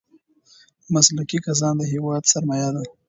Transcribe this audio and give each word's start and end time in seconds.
مسلکي 0.93 1.39
کسان 1.45 1.73
د 1.77 1.81
هېواد 1.93 2.23
سرمايه 2.31 2.69
ده. 2.75 2.83